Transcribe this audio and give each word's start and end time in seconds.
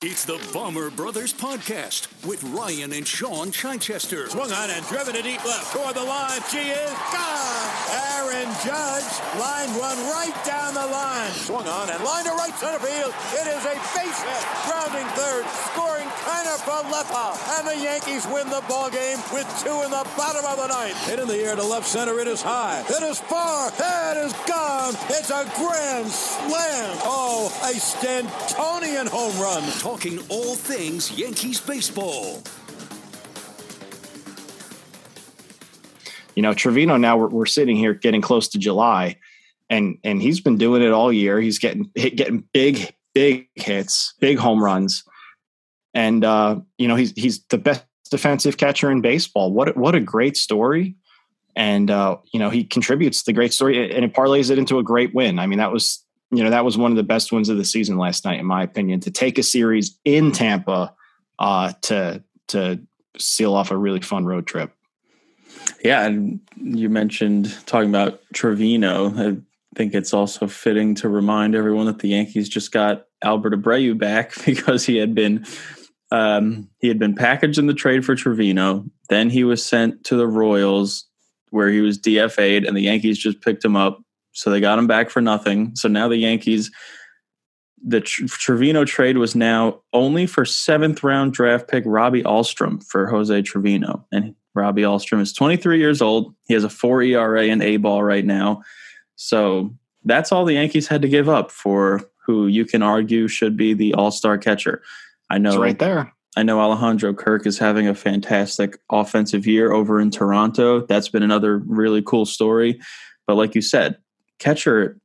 It's 0.00 0.24
the 0.24 0.38
Bomber 0.54 0.94
Brothers 0.94 1.34
Podcast 1.34 2.06
with 2.22 2.38
Ryan 2.54 2.92
and 2.94 3.02
Sean 3.02 3.50
Chichester. 3.50 4.30
Swung 4.30 4.52
on 4.52 4.70
and 4.70 4.86
driven 4.86 5.10
to 5.18 5.22
deep 5.26 5.42
left 5.42 5.74
toward 5.74 5.96
the 5.98 6.06
line. 6.06 6.38
She 6.54 6.70
is 6.70 6.94
gone. 7.10 7.66
Aaron 8.14 8.46
Judge 8.62 9.10
line 9.42 9.74
one 9.74 9.98
right 10.14 10.38
down 10.46 10.78
the 10.78 10.86
line. 10.86 11.34
Swung 11.42 11.66
on 11.66 11.90
and 11.90 11.98
line 12.06 12.22
to 12.30 12.30
right 12.38 12.54
center 12.54 12.78
field. 12.78 13.10
It 13.42 13.50
is 13.50 13.58
a 13.66 13.74
base 13.98 14.22
hit. 14.22 14.44
Grounding 14.70 15.08
third. 15.18 15.42
Scoring 15.74 15.97
Kiner 16.28 16.58
Falefa. 16.58 17.58
And 17.58 17.68
the 17.68 17.82
Yankees 17.82 18.26
win 18.26 18.50
the 18.50 18.62
ball 18.68 18.90
game 18.90 19.16
with 19.32 19.48
two 19.64 19.80
in 19.82 19.90
the 19.90 20.06
bottom 20.14 20.44
of 20.44 20.58
the 20.58 20.66
ninth. 20.66 21.08
Hit 21.08 21.18
in 21.18 21.26
the 21.26 21.36
air 21.36 21.56
to 21.56 21.64
left 21.64 21.86
center. 21.86 22.20
It 22.20 22.28
is 22.28 22.42
high. 22.42 22.84
It 22.86 23.02
is 23.02 23.18
far. 23.18 23.68
It 23.68 24.16
is 24.26 24.34
gone. 24.46 24.94
It's 25.08 25.30
a 25.30 25.50
grand 25.56 26.08
slam. 26.08 26.98
Oh, 27.04 27.48
a 27.64 27.72
Stantonian 27.72 29.08
home 29.08 29.40
run. 29.40 29.62
Talking 29.80 30.18
all 30.28 30.54
things 30.54 31.10
Yankees 31.12 31.62
baseball. 31.62 32.42
You 36.34 36.42
know, 36.42 36.52
Trevino. 36.52 36.98
Now 36.98 37.16
we're, 37.16 37.28
we're 37.28 37.46
sitting 37.46 37.76
here 37.76 37.94
getting 37.94 38.20
close 38.20 38.48
to 38.48 38.58
July, 38.58 39.16
and 39.70 39.96
and 40.04 40.20
he's 40.20 40.40
been 40.40 40.58
doing 40.58 40.82
it 40.82 40.92
all 40.92 41.10
year. 41.10 41.40
He's 41.40 41.58
getting 41.58 41.90
hit, 41.94 42.16
getting 42.16 42.44
big 42.52 42.94
big 43.14 43.48
hits, 43.54 44.12
big 44.20 44.38
home 44.38 44.62
runs, 44.62 45.04
and 45.94 46.24
uh, 46.24 46.60
you 46.76 46.88
know 46.88 46.96
he's 46.96 47.12
he's 47.12 47.42
the 47.44 47.58
best 47.58 47.84
defensive 48.10 48.56
catcher 48.56 48.90
in 48.90 49.00
baseball. 49.00 49.52
What 49.52 49.76
what 49.76 49.94
a 49.94 50.00
great 50.00 50.36
story! 50.36 50.96
And 51.56 51.90
uh, 51.90 52.18
you 52.32 52.38
know 52.38 52.50
he 52.50 52.64
contributes 52.64 53.22
the 53.22 53.32
great 53.32 53.52
story, 53.52 53.94
and 53.94 54.04
it 54.04 54.14
parlays 54.14 54.50
it 54.50 54.58
into 54.58 54.78
a 54.78 54.82
great 54.82 55.14
win. 55.14 55.38
I 55.38 55.46
mean, 55.46 55.58
that 55.58 55.72
was 55.72 56.04
you 56.30 56.42
know 56.42 56.50
that 56.50 56.64
was 56.64 56.76
one 56.76 56.90
of 56.90 56.96
the 56.96 57.02
best 57.02 57.32
wins 57.32 57.48
of 57.48 57.56
the 57.56 57.64
season 57.64 57.98
last 57.98 58.24
night, 58.24 58.40
in 58.40 58.46
my 58.46 58.62
opinion. 58.62 59.00
To 59.00 59.10
take 59.10 59.38
a 59.38 59.42
series 59.42 59.98
in 60.04 60.32
Tampa 60.32 60.94
uh, 61.38 61.72
to 61.82 62.22
to 62.48 62.80
seal 63.18 63.54
off 63.54 63.70
a 63.70 63.76
really 63.76 64.00
fun 64.00 64.24
road 64.24 64.46
trip. 64.46 64.72
Yeah, 65.84 66.06
and 66.06 66.40
you 66.56 66.88
mentioned 66.88 67.54
talking 67.66 67.88
about 67.88 68.20
Trevino. 68.32 69.42
I 69.74 69.76
think 69.76 69.94
it's 69.94 70.14
also 70.14 70.46
fitting 70.46 70.94
to 70.96 71.08
remind 71.08 71.54
everyone 71.54 71.86
that 71.86 71.98
the 71.98 72.08
Yankees 72.08 72.48
just 72.48 72.72
got 72.72 73.04
Albert 73.22 73.54
Abreu 73.54 73.98
back 73.98 74.32
because 74.46 74.84
he 74.84 74.96
had 74.96 75.14
been 75.14 75.44
um, 76.10 76.68
he 76.80 76.88
had 76.88 76.98
been 76.98 77.14
packaged 77.14 77.58
in 77.58 77.66
the 77.66 77.74
trade 77.74 78.04
for 78.04 78.14
Trevino. 78.14 78.86
Then 79.08 79.28
he 79.30 79.44
was 79.44 79.64
sent 79.64 80.04
to 80.04 80.16
the 80.16 80.26
Royals 80.26 81.06
where 81.50 81.68
he 81.68 81.80
was 81.80 81.98
DFA'd, 81.98 82.64
and 82.64 82.76
the 82.76 82.82
Yankees 82.82 83.18
just 83.18 83.40
picked 83.40 83.64
him 83.64 83.76
up. 83.76 84.00
So 84.32 84.50
they 84.50 84.60
got 84.60 84.78
him 84.78 84.86
back 84.86 85.10
for 85.10 85.20
nothing. 85.20 85.74
So 85.74 85.88
now 85.88 86.08
the 86.08 86.16
Yankees, 86.16 86.70
the 87.84 88.00
Trevino 88.00 88.84
trade 88.84 89.18
was 89.18 89.34
now 89.34 89.80
only 89.92 90.26
for 90.26 90.44
seventh 90.44 91.02
round 91.02 91.32
draft 91.32 91.68
pick 91.68 91.84
Robby 91.86 92.22
Ahlstrom 92.22 92.84
for 92.84 93.06
Jose 93.06 93.42
Trevino, 93.42 94.06
and 94.12 94.34
Robby 94.54 94.82
Ahlstrom 94.82 95.20
is 95.20 95.32
23 95.32 95.78
years 95.78 96.00
old. 96.00 96.34
He 96.46 96.54
has 96.54 96.64
a 96.64 96.70
four 96.70 97.02
ERA 97.02 97.44
and 97.44 97.62
A 97.62 97.76
ball 97.76 98.02
right 98.02 98.24
now. 98.24 98.62
So 99.18 99.74
that's 100.04 100.30
all 100.30 100.44
the 100.44 100.54
Yankees 100.54 100.86
had 100.86 101.02
to 101.02 101.08
give 101.08 101.28
up 101.28 101.50
for 101.50 102.08
who 102.24 102.46
you 102.46 102.64
can 102.64 102.82
argue 102.82 103.26
should 103.26 103.56
be 103.56 103.74
the 103.74 103.92
all 103.94 104.12
star 104.12 104.38
catcher. 104.38 104.80
I 105.28 105.38
know 105.38 105.50
It's 105.50 105.58
right 105.58 105.78
there. 105.78 106.12
I 106.36 106.44
know 106.44 106.60
Alejandro 106.60 107.12
Kirk 107.14 107.46
is 107.46 107.58
having 107.58 107.88
a 107.88 107.94
fantastic 107.94 108.78
offensive 108.92 109.44
year 109.44 109.72
over 109.72 110.00
in 110.00 110.10
Toronto. 110.10 110.86
That's 110.86 111.08
been 111.08 111.24
another 111.24 111.58
really 111.58 112.00
cool 112.00 112.26
story. 112.26 112.80
But 113.26 113.34
like 113.34 113.56
you 113.56 113.60
said, 113.60 113.98
catcher 114.38 115.00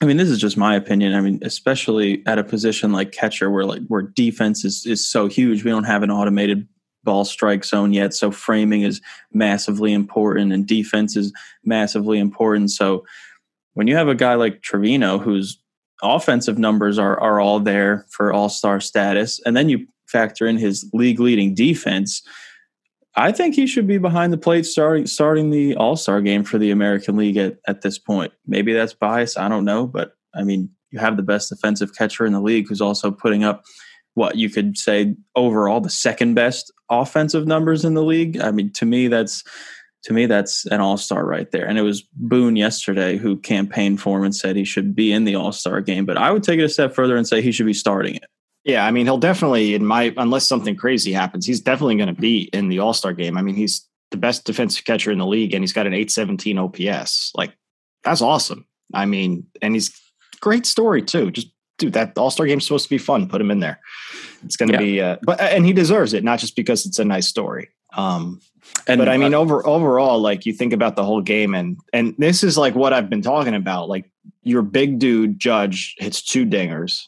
I 0.00 0.04
mean, 0.04 0.16
this 0.16 0.28
is 0.28 0.38
just 0.38 0.56
my 0.56 0.76
opinion. 0.76 1.14
I 1.14 1.20
mean, 1.20 1.40
especially 1.42 2.22
at 2.24 2.38
a 2.38 2.44
position 2.44 2.92
like 2.92 3.10
catcher 3.10 3.50
where 3.50 3.64
like 3.64 3.82
where 3.88 4.02
defense 4.02 4.64
is 4.64 4.86
is 4.86 5.04
so 5.04 5.26
huge. 5.26 5.64
We 5.64 5.72
don't 5.72 5.84
have 5.84 6.04
an 6.04 6.10
automated 6.10 6.68
ball 7.08 7.24
strike 7.24 7.64
zone 7.64 7.94
yet. 7.94 8.12
So 8.12 8.30
framing 8.30 8.82
is 8.82 9.00
massively 9.32 9.94
important 9.94 10.52
and 10.52 10.66
defense 10.66 11.16
is 11.16 11.32
massively 11.64 12.18
important. 12.18 12.70
So 12.70 13.06
when 13.72 13.86
you 13.86 13.96
have 13.96 14.08
a 14.08 14.14
guy 14.14 14.34
like 14.34 14.60
Trevino 14.60 15.18
whose 15.18 15.58
offensive 16.02 16.58
numbers 16.58 16.98
are 16.98 17.18
are 17.18 17.40
all 17.40 17.60
there 17.60 18.04
for 18.10 18.30
all-star 18.30 18.78
status 18.78 19.40
and 19.46 19.56
then 19.56 19.70
you 19.70 19.86
factor 20.06 20.46
in 20.46 20.58
his 20.58 20.86
league 20.92 21.18
leading 21.18 21.54
defense, 21.54 22.22
I 23.16 23.32
think 23.32 23.54
he 23.54 23.66
should 23.66 23.86
be 23.86 23.96
behind 23.96 24.30
the 24.30 24.36
plate 24.36 24.66
starting 24.66 25.06
starting 25.06 25.48
the 25.48 25.76
All 25.76 25.96
Star 25.96 26.20
game 26.20 26.44
for 26.44 26.58
the 26.58 26.70
American 26.70 27.16
League 27.16 27.38
at, 27.38 27.56
at 27.66 27.80
this 27.80 27.98
point. 27.98 28.34
Maybe 28.46 28.74
that's 28.74 28.92
bias. 28.92 29.38
I 29.38 29.48
don't 29.48 29.64
know, 29.64 29.86
but 29.86 30.12
I 30.34 30.42
mean, 30.42 30.68
you 30.90 30.98
have 30.98 31.16
the 31.16 31.22
best 31.22 31.48
defensive 31.48 31.94
catcher 31.94 32.26
in 32.26 32.34
the 32.34 32.42
league 32.42 32.68
who's 32.68 32.82
also 32.82 33.10
putting 33.10 33.44
up 33.44 33.64
what 34.12 34.36
you 34.36 34.50
could 34.50 34.76
say 34.76 35.14
overall 35.36 35.80
the 35.80 35.88
second 35.88 36.34
best 36.34 36.70
offensive 36.90 37.46
numbers 37.46 37.84
in 37.84 37.94
the 37.94 38.02
league. 38.02 38.40
I 38.40 38.50
mean, 38.50 38.70
to 38.72 38.86
me, 38.86 39.08
that's 39.08 39.44
to 40.04 40.12
me 40.12 40.26
that's 40.26 40.66
an 40.66 40.80
all 40.80 40.96
star 40.96 41.24
right 41.24 41.50
there. 41.50 41.66
And 41.66 41.78
it 41.78 41.82
was 41.82 42.02
Boone 42.02 42.56
yesterday 42.56 43.16
who 43.16 43.36
campaigned 43.36 44.00
for 44.00 44.18
him 44.18 44.24
and 44.24 44.34
said 44.34 44.56
he 44.56 44.64
should 44.64 44.94
be 44.94 45.12
in 45.12 45.24
the 45.24 45.34
All 45.34 45.52
Star 45.52 45.80
game. 45.80 46.06
But 46.06 46.16
I 46.16 46.30
would 46.30 46.42
take 46.42 46.60
it 46.60 46.64
a 46.64 46.68
step 46.68 46.94
further 46.94 47.16
and 47.16 47.26
say 47.26 47.42
he 47.42 47.52
should 47.52 47.66
be 47.66 47.74
starting 47.74 48.14
it. 48.14 48.26
Yeah, 48.64 48.84
I 48.84 48.90
mean, 48.90 49.06
he'll 49.06 49.18
definitely, 49.18 49.74
in 49.74 49.84
my, 49.84 50.12
unless 50.16 50.46
something 50.46 50.76
crazy 50.76 51.12
happens, 51.12 51.46
he's 51.46 51.60
definitely 51.60 51.96
going 51.96 52.14
to 52.14 52.20
be 52.20 52.50
in 52.52 52.68
the 52.68 52.78
All 52.80 52.92
Star 52.92 53.12
game. 53.12 53.36
I 53.36 53.42
mean, 53.42 53.54
he's 53.54 53.86
the 54.10 54.16
best 54.16 54.44
defensive 54.44 54.84
catcher 54.84 55.10
in 55.10 55.18
the 55.18 55.26
league, 55.26 55.54
and 55.54 55.62
he's 55.62 55.72
got 55.72 55.86
an 55.86 55.94
817 55.94 56.58
OPS. 56.58 57.32
Like, 57.34 57.54
that's 58.04 58.22
awesome. 58.22 58.66
I 58.94 59.06
mean, 59.06 59.46
and 59.60 59.74
he's 59.74 59.98
great 60.40 60.66
story 60.66 61.02
too. 61.02 61.30
Just 61.30 61.48
dude, 61.78 61.94
that 61.94 62.16
All 62.18 62.30
Star 62.30 62.46
game's 62.46 62.64
supposed 62.66 62.84
to 62.84 62.90
be 62.90 62.98
fun. 62.98 63.28
Put 63.28 63.40
him 63.40 63.50
in 63.50 63.60
there. 63.60 63.80
It's 64.44 64.56
going 64.56 64.68
to 64.68 64.74
Yeah. 64.74 64.78
be, 64.78 65.00
uh, 65.00 65.16
but 65.22 65.40
and 65.40 65.64
he 65.64 65.72
deserves 65.72 66.12
it, 66.12 66.22
not 66.24 66.38
just 66.38 66.54
because 66.56 66.84
it's 66.86 66.98
a 66.98 67.04
nice 67.04 67.28
story. 67.28 67.68
Um, 67.96 68.40
And 68.86 68.98
but 68.98 69.08
I 69.08 69.16
mean, 69.16 69.32
over 69.32 69.66
overall, 69.66 70.20
like 70.20 70.44
you 70.44 70.52
think 70.52 70.74
about 70.74 70.94
the 70.94 71.04
whole 71.04 71.22
game, 71.22 71.54
and 71.54 71.78
and 71.94 72.14
this 72.18 72.44
is 72.44 72.58
like 72.58 72.74
what 72.74 72.92
I've 72.92 73.08
been 73.08 73.22
talking 73.22 73.54
about. 73.54 73.88
Like 73.88 74.10
your 74.42 74.60
big 74.62 74.98
dude 74.98 75.38
Judge 75.38 75.94
hits 75.98 76.20
two 76.22 76.44
dingers. 76.44 77.04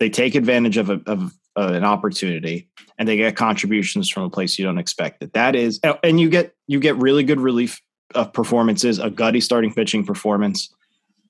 They 0.00 0.08
take 0.08 0.34
advantage 0.34 0.78
of 0.78 0.88
a, 0.90 1.00
of 1.06 1.32
uh, 1.56 1.72
an 1.74 1.84
opportunity, 1.84 2.68
and 2.98 3.06
they 3.06 3.16
get 3.16 3.36
contributions 3.36 4.08
from 4.08 4.22
a 4.22 4.30
place 4.30 4.58
you 4.58 4.64
don't 4.64 4.78
expect 4.78 5.22
it. 5.22 5.34
That 5.34 5.54
is, 5.54 5.78
and 6.02 6.18
you 6.18 6.30
get 6.30 6.54
you 6.66 6.80
get 6.80 6.96
really 6.96 7.22
good 7.22 7.40
relief 7.40 7.80
of 8.14 8.32
performances. 8.32 8.98
A 8.98 9.10
gutty 9.10 9.40
starting 9.40 9.74
pitching 9.74 10.06
performance. 10.06 10.72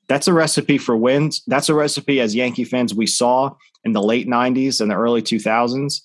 That's 0.09 0.29
a 0.29 0.33
recipe 0.33 0.79
for 0.79 0.97
wins. 0.97 1.43
That's 1.47 1.69
a 1.69 1.75
recipe 1.75 2.21
as 2.21 2.35
Yankee 2.35 2.65
fans 2.65 2.95
we 2.95 3.07
saw 3.07 3.55
in 3.85 3.93
the 3.93 4.03
late 4.03 4.27
'90s 4.27 4.81
and 4.81 4.91
the 4.91 4.97
early 4.97 5.23
2000s 5.23 6.01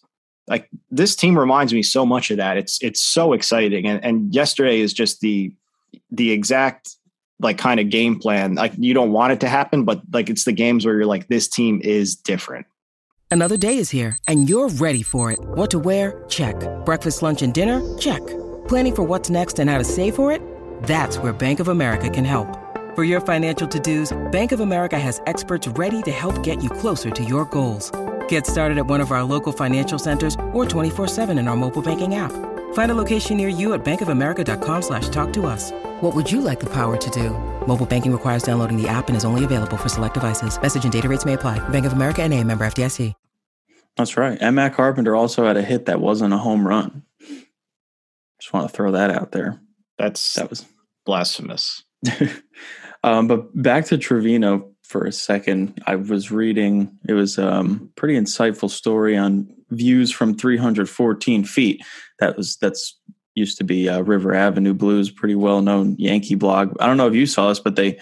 like 0.50 0.68
this 0.90 1.16
team 1.16 1.38
reminds 1.38 1.74
me 1.74 1.84
so 1.84 2.06
much 2.06 2.32
of 2.32 2.38
that. 2.38 2.58
It's 2.58 2.82
it's 2.82 3.02
so 3.02 3.34
exciting, 3.34 3.86
and 3.86 4.04
and 4.04 4.34
yesterday 4.34 4.82
is 4.82 4.92
just 4.92 5.22
the 5.22 5.54
the 6.12 6.32
exact 6.32 6.96
like 7.40 7.58
kind 7.58 7.80
of 7.80 7.90
game 7.90 8.20
plan. 8.20 8.56
Like 8.56 8.74
you 8.78 8.94
don't 8.94 9.12
want 9.12 9.32
it 9.32 9.40
to 9.42 9.48
happen, 9.48 9.86
but 9.86 10.02
like 10.12 10.30
it's 10.30 10.44
the 10.44 10.52
games 10.52 10.86
where 10.86 10.96
you're 10.96 11.06
like, 11.06 11.28
this 11.28 11.48
team 11.48 11.80
is 11.84 12.16
different. 12.16 12.66
Another 13.32 13.58
day 13.58 13.78
is 13.78 13.92
here, 13.92 14.18
and 14.28 14.50
you're 14.50 14.70
ready 14.70 15.04
for 15.04 15.32
it. 15.32 15.40
What 15.40 15.70
to 15.72 15.80
wear? 15.80 16.26
Check. 16.28 16.56
Breakfast, 16.84 17.22
lunch, 17.22 17.44
and 17.44 17.54
dinner? 17.54 17.80
Check. 18.00 18.26
Planning 18.68 18.96
for 18.96 19.04
what's 19.04 19.30
next 19.30 19.60
and 19.60 19.70
how 19.70 19.78
to 19.78 19.84
save 19.84 20.16
for 20.16 20.32
it? 20.32 20.42
That's 20.84 21.20
where 21.20 21.32
Bank 21.32 21.60
of 21.60 21.68
America 21.68 22.10
can 22.10 22.26
help. 22.26 22.69
For 23.00 23.06
your 23.06 23.22
financial 23.22 23.66
to-dos, 23.66 24.12
Bank 24.30 24.52
of 24.52 24.60
America 24.60 25.00
has 25.00 25.22
experts 25.26 25.68
ready 25.70 26.02
to 26.02 26.12
help 26.12 26.44
get 26.44 26.62
you 26.62 26.70
closer 26.70 27.10
to 27.10 27.24
your 27.24 27.46
goals. 27.46 27.94
Get 28.28 28.46
started 28.46 28.78
at 28.78 28.88
one 28.88 29.00
of 29.00 29.14
our 29.14 29.24
local 29.24 29.54
financial 29.54 29.98
centers 29.98 30.36
or 30.52 30.66
24-7 30.66 31.40
in 31.40 31.48
our 31.48 31.56
mobile 31.56 31.82
banking 31.82 32.16
app. 32.16 32.34
Find 32.74 32.92
a 32.92 32.96
location 32.96 33.38
near 33.38 33.48
you 33.48 33.74
at 33.74 33.86
bankofamerica.com 33.86 34.82
slash 34.82 35.08
talk 35.08 35.32
to 35.32 35.46
us. 35.46 35.72
What 36.02 36.14
would 36.14 36.30
you 36.30 36.42
like 36.42 36.60
the 36.60 36.70
power 36.74 36.98
to 36.98 37.10
do? 37.10 37.30
Mobile 37.66 37.86
banking 37.86 38.12
requires 38.12 38.44
downloading 38.44 38.76
the 38.76 38.90
app 38.90 39.08
and 39.08 39.16
is 39.16 39.24
only 39.24 39.46
available 39.46 39.78
for 39.78 39.88
select 39.88 40.16
devices. 40.16 40.62
Message 40.62 40.84
and 40.84 40.92
data 40.92 41.08
rates 41.08 41.24
may 41.24 41.36
apply. 41.36 41.58
Bank 41.70 41.86
of 41.86 41.94
America 41.94 42.22
and 42.22 42.34
a 42.34 42.44
member 42.44 42.68
FDIC. 42.68 43.14
That's 43.96 44.18
right. 44.18 44.38
And 44.42 44.58
Matt 44.58 44.74
Carpenter 44.74 45.16
also 45.16 45.46
had 45.46 45.56
a 45.56 45.62
hit 45.62 45.86
that 45.86 46.02
wasn't 46.02 46.34
a 46.34 46.38
home 46.38 46.68
run. 46.68 47.04
Just 48.42 48.52
want 48.52 48.70
to 48.70 48.76
throw 48.76 48.92
that 48.92 49.10
out 49.10 49.32
there. 49.32 49.62
That's 49.98 50.34
That 50.34 50.50
was 50.50 50.66
blasphemous. 51.06 51.86
um, 53.04 53.28
but 53.28 53.62
back 53.62 53.86
to 53.86 53.98
Trevino 53.98 54.70
for 54.84 55.06
a 55.06 55.12
second. 55.12 55.82
I 55.86 55.96
was 55.96 56.32
reading 56.32 56.98
it 57.08 57.14
was 57.14 57.38
um 57.38 57.92
pretty 57.96 58.16
insightful 58.16 58.70
story 58.70 59.16
on 59.16 59.48
views 59.70 60.12
from 60.12 60.36
314 60.36 61.44
feet. 61.46 61.86
That 62.20 62.36
was 62.36 62.58
that's 62.58 62.98
used 63.36 63.58
to 63.60 63.64
be 63.64 63.88
uh, 63.88 64.02
River 64.02 64.34
Avenue 64.34 64.74
Blues, 64.74 65.12
pretty 65.12 65.36
well 65.36 65.62
known 65.62 65.96
Yankee 65.98 66.36
blog. 66.36 66.76
I 66.80 66.88
don't 66.88 66.98
know 66.98 67.08
if 67.08 67.14
you 67.14 67.26
saw 67.26 67.50
this, 67.50 67.60
but 67.60 67.76
they 67.76 68.00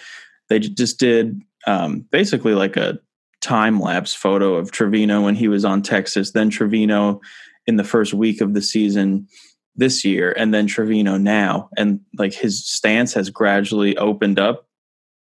they 0.50 0.60
just 0.60 1.00
did 1.00 1.42
um, 1.68 2.06
basically 2.12 2.54
like 2.54 2.78
a 2.78 3.00
time 3.42 3.80
lapse 3.80 4.14
photo 4.14 4.56
of 4.56 4.72
Trevino 4.72 5.22
when 5.22 5.36
he 5.36 5.48
was 5.48 5.66
on 5.66 5.82
Texas, 5.82 6.32
then 6.32 6.50
Trevino 6.50 7.22
in 7.66 7.76
the 7.76 7.84
first 7.84 8.14
week 8.14 8.42
of 8.42 8.54
the 8.54 8.62
season 8.62 9.28
this 9.76 10.04
year, 10.04 10.34
and 10.38 10.54
then 10.54 10.68
Trevino 10.68 11.18
now, 11.18 11.70
and 11.78 12.00
like 12.18 12.34
his 12.34 12.66
stance 12.66 13.14
has 13.14 13.30
gradually 13.30 13.96
opened 13.98 14.40
up 14.40 14.67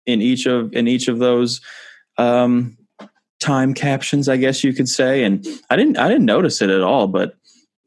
in 0.06 0.20
each 0.20 0.46
of 0.46 0.72
in 0.72 0.88
each 0.88 1.08
of 1.08 1.18
those 1.18 1.60
um, 2.18 2.76
time 3.40 3.74
captions, 3.74 4.28
I 4.28 4.36
guess 4.36 4.64
you 4.64 4.72
could 4.72 4.88
say. 4.88 5.24
And 5.24 5.46
I 5.70 5.76
didn't 5.76 5.98
I 5.98 6.08
didn't 6.08 6.24
notice 6.24 6.62
it 6.62 6.70
at 6.70 6.82
all, 6.82 7.08
but 7.08 7.34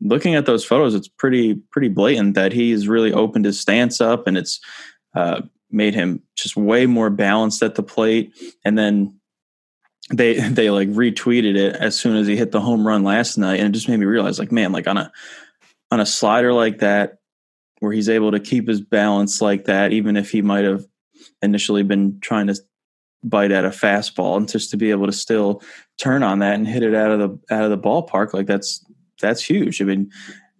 looking 0.01 0.35
at 0.35 0.45
those 0.45 0.65
photos, 0.65 0.93
it's 0.93 1.07
pretty 1.07 1.55
pretty 1.71 1.89
blatant 1.89 2.35
that 2.35 2.51
he's 2.51 2.87
really 2.87 3.13
opened 3.13 3.45
his 3.45 3.59
stance 3.59 4.01
up, 4.01 4.27
and 4.27 4.37
it's 4.37 4.59
uh, 5.15 5.41
made 5.71 5.95
him 5.95 6.21
just 6.35 6.55
way 6.55 6.85
more 6.85 7.09
balanced 7.09 7.63
at 7.63 7.75
the 7.75 7.83
plate. 7.83 8.33
And 8.63 8.77
then 8.77 9.19
they 10.13 10.39
they 10.49 10.69
like 10.69 10.89
retweeted 10.89 11.55
it 11.55 11.75
as 11.75 11.97
soon 11.97 12.15
as 12.17 12.27
he 12.27 12.35
hit 12.35 12.51
the 12.51 12.61
home 12.61 12.85
run 12.85 13.03
last 13.03 13.37
night, 13.37 13.59
and 13.59 13.69
it 13.69 13.77
just 13.77 13.89
made 13.89 13.97
me 13.97 14.05
realize, 14.05 14.39
like, 14.39 14.51
man, 14.51 14.71
like 14.71 14.87
on 14.87 14.97
a 14.97 15.11
on 15.91 15.99
a 15.99 16.05
slider 16.05 16.53
like 16.53 16.79
that, 16.79 17.19
where 17.79 17.91
he's 17.91 18.09
able 18.09 18.31
to 18.31 18.39
keep 18.39 18.67
his 18.67 18.81
balance 18.81 19.41
like 19.41 19.65
that, 19.65 19.93
even 19.93 20.17
if 20.17 20.31
he 20.31 20.41
might 20.41 20.65
have 20.65 20.85
initially 21.41 21.83
been 21.83 22.19
trying 22.21 22.47
to 22.47 22.55
bite 23.23 23.51
at 23.51 23.65
a 23.65 23.69
fastball, 23.69 24.37
and 24.37 24.49
just 24.49 24.69
to 24.71 24.77
be 24.77 24.91
able 24.91 25.07
to 25.07 25.11
still 25.11 25.61
turn 25.97 26.23
on 26.23 26.39
that 26.39 26.55
and 26.55 26.67
hit 26.67 26.83
it 26.83 26.93
out 26.93 27.11
of 27.11 27.19
the 27.19 27.55
out 27.55 27.63
of 27.63 27.71
the 27.71 27.77
ballpark, 27.77 28.33
like 28.33 28.47
that's 28.47 28.85
that's 29.21 29.43
huge. 29.43 29.81
I 29.81 29.85
mean, 29.85 30.11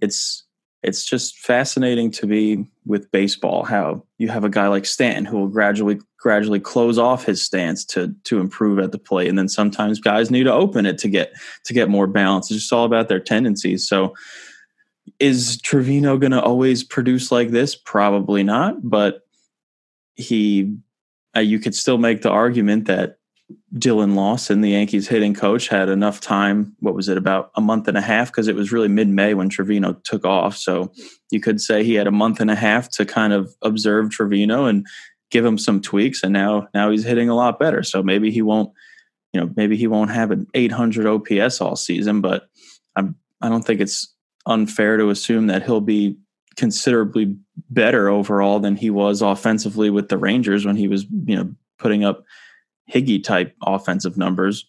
it's 0.02 0.44
it's 0.86 1.04
just 1.04 1.38
fascinating 1.40 2.12
to 2.12 2.28
be 2.28 2.64
with 2.86 3.12
baseball 3.12 3.64
how 3.64 4.04
you 4.20 4.28
have 4.28 4.44
a 4.44 4.50
guy 4.50 4.68
like 4.68 4.86
Stanton 4.86 5.26
who 5.26 5.40
will 5.40 5.48
gradually 5.48 6.00
gradually 6.20 6.60
close 6.60 6.98
off 6.98 7.26
his 7.26 7.42
stance 7.42 7.84
to 7.86 8.14
to 8.24 8.40
improve 8.40 8.80
at 8.80 8.92
the 8.92 9.00
plate. 9.00 9.28
And 9.28 9.38
then 9.38 9.50
sometimes 9.50 10.00
guys 10.00 10.30
need 10.30 10.44
to 10.44 10.54
open 10.54 10.86
it 10.86 10.98
to 11.00 11.10
get 11.10 11.34
to 11.66 11.74
get 11.74 11.90
more 11.90 12.08
balance. 12.08 12.52
It's 12.52 12.62
just 12.62 12.74
all 12.74 12.86
about 12.86 13.10
their 13.10 13.20
tendencies. 13.20 13.88
So 13.88 14.14
is 15.20 15.60
Trevino 15.62 16.18
going 16.18 16.32
to 16.32 16.42
always 16.42 16.84
produce 16.84 17.32
like 17.32 17.50
this? 17.50 17.76
Probably 17.76 18.44
not 18.44 18.88
but 18.88 19.25
he 20.16 20.76
uh, 21.36 21.42
you 21.42 21.60
could 21.60 21.76
still 21.76 21.98
make 21.98 22.22
the 22.22 22.30
argument 22.30 22.86
that 22.86 23.18
Dillon 23.78 24.16
Lawson, 24.16 24.62
the 24.62 24.72
Yankees 24.72 25.08
hitting 25.08 25.34
coach, 25.34 25.68
had 25.68 25.90
enough 25.90 26.20
time. 26.20 26.76
What 26.80 26.96
was 26.96 27.10
it, 27.10 27.18
about 27.18 27.52
a 27.56 27.62
month 27.62 27.88
and 27.88 27.98
a 27.98 28.02
half? 28.02 28.32
Because 28.32 28.48
it 28.48 28.56
was 28.56 28.72
really 28.72 28.88
mid 28.88 29.10
May 29.10 29.34
when 29.34 29.50
Trevino 29.50 29.94
took 30.04 30.26
off. 30.26 30.58
So 30.58 30.92
you 31.30 31.40
could 31.40 31.62
say 31.62 31.84
he 31.84 31.96
had 31.96 32.08
a 32.08 32.12
month 32.12 32.40
and 32.40 32.50
a 32.50 32.56
half 32.56 32.90
to 32.92 33.06
kind 33.06 33.34
of 33.34 33.54
observe 33.62 34.10
Trevino 34.10 34.66
and 34.66 34.88
give 35.30 35.46
him 35.46 35.58
some 35.58 35.82
tweaks. 35.82 36.24
And 36.24 36.34
now, 36.34 36.68
now 36.74 36.90
he's 36.90 37.04
hitting 37.04 37.30
a 37.30 37.36
lot 37.36 37.60
better. 37.60 37.84
So 37.84 38.02
maybe 38.02 38.32
he 38.32 38.42
won't, 38.42 38.72
you 39.34 39.42
know, 39.42 39.52
maybe 39.56 39.76
he 39.76 39.88
won't 39.88 40.12
have 40.12 40.32
an 40.32 40.48
800 40.54 41.06
OPS 41.06 41.62
all 41.62 41.76
season. 41.76 42.22
But 42.22 42.48
I'm, 42.96 43.16
I 43.42 43.50
don't 43.50 43.64
think 43.64 43.82
it's 43.82 44.14
unfair 44.46 44.98
to 44.98 45.10
assume 45.10 45.48
that 45.48 45.64
he'll 45.64 45.82
be 45.82 46.18
considerably 46.56 47.36
better 47.70 48.10
overall 48.10 48.60
than 48.60 48.76
he 48.76 48.90
was 48.90 49.22
offensively 49.22 49.90
with 49.90 50.10
the 50.10 50.18
Rangers 50.18 50.66
when 50.66 50.76
he 50.76 50.88
was, 50.88 51.06
you 51.26 51.36
know, 51.36 51.54
putting 51.78 52.04
up 52.04 52.24
Higgy 52.92 53.24
type 53.24 53.56
offensive 53.64 54.18
numbers. 54.18 54.66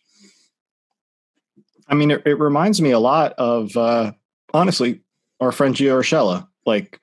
I 1.89 1.95
mean, 1.95 2.11
it, 2.11 2.23
it 2.27 2.39
reminds 2.39 2.81
me 2.81 2.91
a 2.91 2.99
lot 2.99 3.33
of 3.35 3.77
uh, 3.77 4.13
honestly 4.53 5.03
our 5.41 5.53
friend 5.53 5.75
Gio 5.75 6.01
Urshela. 6.01 6.49
Like, 6.65 7.01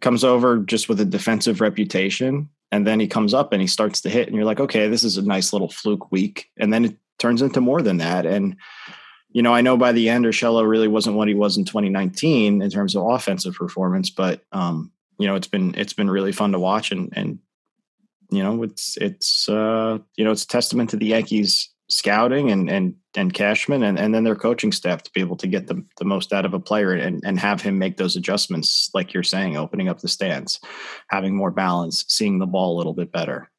comes 0.00 0.24
over 0.24 0.58
just 0.58 0.88
with 0.88 1.00
a 1.00 1.04
defensive 1.04 1.60
reputation, 1.60 2.48
and 2.72 2.86
then 2.86 3.00
he 3.00 3.06
comes 3.06 3.34
up 3.34 3.52
and 3.52 3.60
he 3.60 3.66
starts 3.66 4.00
to 4.02 4.10
hit, 4.10 4.28
and 4.28 4.36
you're 4.36 4.44
like, 4.44 4.60
okay, 4.60 4.88
this 4.88 5.04
is 5.04 5.16
a 5.16 5.22
nice 5.22 5.52
little 5.52 5.68
fluke 5.68 6.10
week, 6.12 6.50
and 6.58 6.72
then 6.72 6.84
it 6.84 6.96
turns 7.18 7.42
into 7.42 7.60
more 7.60 7.82
than 7.82 7.98
that. 7.98 8.26
And 8.26 8.56
you 9.32 9.42
know, 9.42 9.54
I 9.54 9.60
know 9.60 9.76
by 9.76 9.92
the 9.92 10.08
end, 10.08 10.24
Urshela 10.24 10.68
really 10.68 10.88
wasn't 10.88 11.16
what 11.16 11.28
he 11.28 11.34
was 11.34 11.56
in 11.56 11.64
2019 11.64 12.62
in 12.62 12.70
terms 12.70 12.96
of 12.96 13.06
offensive 13.06 13.54
performance, 13.54 14.10
but 14.10 14.42
um, 14.52 14.90
you 15.18 15.26
know, 15.26 15.36
it's 15.36 15.46
been 15.46 15.74
it's 15.76 15.92
been 15.92 16.10
really 16.10 16.32
fun 16.32 16.52
to 16.52 16.58
watch, 16.58 16.90
and 16.90 17.12
and 17.12 17.38
you 18.30 18.42
know, 18.42 18.62
it's 18.62 18.96
it's 18.96 19.48
uh, 19.48 19.98
you 20.16 20.24
know, 20.24 20.32
it's 20.32 20.44
a 20.44 20.48
testament 20.48 20.90
to 20.90 20.96
the 20.96 21.06
Yankees 21.06 21.70
scouting 21.88 22.50
and 22.50 22.70
and 22.70 22.94
and 23.16 23.34
Cashman 23.34 23.82
and, 23.82 23.98
and 23.98 24.14
then 24.14 24.24
their 24.24 24.36
coaching 24.36 24.72
staff 24.72 25.02
to 25.02 25.10
be 25.12 25.20
able 25.20 25.36
to 25.36 25.48
get 25.48 25.66
the, 25.66 25.84
the 25.98 26.04
most 26.04 26.32
out 26.32 26.44
of 26.44 26.54
a 26.54 26.60
player 26.60 26.92
and, 26.92 27.20
and 27.24 27.40
have 27.40 27.60
him 27.60 27.76
make 27.76 27.96
those 27.96 28.14
adjustments, 28.14 28.88
like 28.94 29.12
you're 29.12 29.24
saying, 29.24 29.56
opening 29.56 29.88
up 29.88 30.00
the 30.00 30.06
stands, 30.06 30.60
having 31.08 31.34
more 31.34 31.50
balance, 31.50 32.04
seeing 32.08 32.38
the 32.38 32.46
ball 32.46 32.76
a 32.76 32.78
little 32.78 32.94
bit 32.94 33.10
better. 33.10 33.49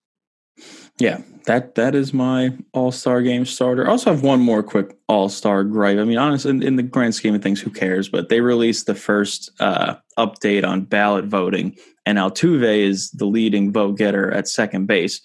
Yeah, 0.98 1.22
that 1.46 1.75
that 1.75 1.96
is 1.96 2.13
my 2.13 2.56
All 2.74 2.92
Star 2.92 3.22
Game 3.22 3.46
starter. 3.46 3.88
I 3.88 3.92
also 3.92 4.12
have 4.12 4.24
one 4.24 4.40
more 4.40 4.62
quick 4.62 4.96
All 5.08 5.30
Star 5.30 5.63
gripe. 5.63 5.98
I 5.98 6.04
mean, 6.04 6.18
honestly, 6.18 6.52
in, 6.52 6.62
in, 6.62 6.75
the 6.75 6.84
grand 6.84 7.16
scheme 7.16 7.34
of 7.34 7.42
things, 7.42 7.60
who 7.60 7.72
cares? 7.72 8.10
But 8.10 8.30
they 8.30 8.42
released 8.42 8.86
the 8.86 8.96
first 8.96 9.52
uh, 9.60 9.96
update 10.18 10.66
on 10.66 10.86
ballot 10.86 11.25
voting, 11.25 11.75
and 12.06 12.18
Altuve 12.18 12.78
is 12.78 13.12
the 13.12 13.25
leading 13.25 13.72
vote 13.72 13.98
getter 13.98 14.31
at 14.31 14.48
second 14.48 14.86
base. 14.86 15.22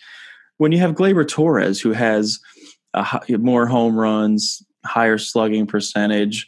When 0.59 0.73
you 0.73 0.79
have 0.79 0.95
Gleyber 0.95 1.29
Torres, 1.29 1.81
who 1.81 1.93
has 1.93 2.41
a, 2.95 3.21
more 3.39 3.67
home 3.67 3.97
runs, 3.97 4.63
higher 4.85 5.19
slugging 5.19 5.67
percentage, 5.67 6.47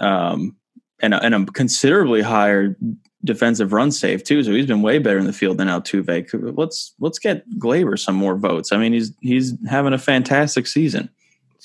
um, 0.00 0.56
and, 1.00 1.12
and 1.12 1.34
a 1.34 1.44
considerably 1.52 2.22
higher 2.22 2.76
defensive 3.24 3.72
run 3.72 3.90
save 3.90 4.22
too. 4.22 4.42
So 4.42 4.52
he's 4.52 4.66
been 4.66 4.82
way 4.82 4.98
better 4.98 5.18
in 5.18 5.26
the 5.26 5.32
field 5.32 5.58
than 5.58 5.68
Altuve. 5.68 6.56
Let's 6.56 6.94
let's 7.00 7.18
get 7.18 7.48
Gleyber 7.58 7.98
some 7.98 8.14
more 8.14 8.36
votes. 8.36 8.72
I 8.72 8.76
mean, 8.76 8.92
he's 8.92 9.12
he's 9.20 9.54
having 9.68 9.92
a 9.92 9.98
fantastic 9.98 10.66
season. 10.66 11.08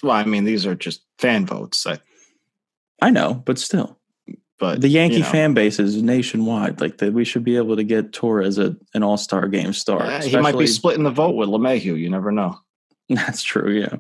Well, 0.02 0.14
I 0.14 0.24
mean, 0.24 0.46
these 0.46 0.66
are 0.66 0.76
just 0.76 1.04
fan 1.18 1.46
votes. 1.46 1.86
I, 1.86 2.00
I 3.02 3.10
know, 3.10 3.34
but 3.46 3.60
still. 3.60 3.98
But 4.58 4.82
the 4.82 4.90
Yankee 4.90 5.18
you 5.18 5.24
know, 5.24 5.30
fan 5.30 5.54
base 5.54 5.80
is 5.80 6.02
nationwide. 6.02 6.82
Like 6.82 6.98
that, 6.98 7.14
we 7.14 7.24
should 7.24 7.44
be 7.44 7.56
able 7.56 7.78
to 7.78 7.84
get 7.84 8.12
Torres 8.12 8.58
a, 8.58 8.76
an 8.94 9.04
All 9.04 9.18
Star 9.18 9.48
game 9.48 9.74
star. 9.74 10.20
he 10.22 10.36
might 10.38 10.58
be 10.58 10.68
splitting 10.68 11.04
the 11.04 11.12
vote 11.12 11.36
with 11.36 11.50
LeMahieu. 11.50 11.98
You 11.98 12.10
never 12.10 12.32
know. 12.32 12.60
That's 13.10 13.42
true. 13.42 13.72
Yeah. 13.72 13.98